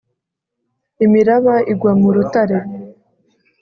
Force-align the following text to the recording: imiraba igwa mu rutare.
imiraba 1.05 1.55
igwa 1.71 1.91
mu 2.01 2.09
rutare. 2.15 2.57